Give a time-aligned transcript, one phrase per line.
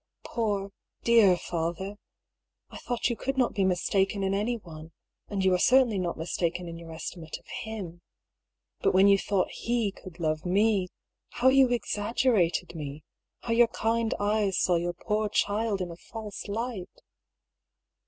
[0.23, 0.71] Poor,
[1.03, 1.97] dear father!
[2.71, 4.93] I thought you could not be mistaken in any one,
[5.27, 8.01] and you are certainly not mistaken in your estimate of him.
[8.79, 10.89] But when you thought he could love me,
[11.33, 13.03] how you exaggerated me,
[13.41, 17.03] how your kind eyes saw your poor child in a false light